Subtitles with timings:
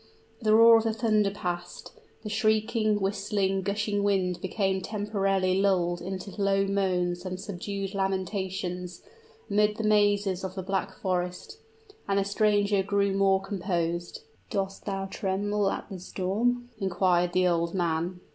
[0.41, 1.91] The roar of the thunder past
[2.23, 9.03] the shrieking, whistling, gushing wind became temporarily lulled into low moans and subdued lamentations,
[9.47, 11.59] amid the mazes of the Black Forest;
[12.07, 14.23] and the stranger grew more composed.
[14.49, 18.21] "Dost thou tremble at the storm?" inquired the old man.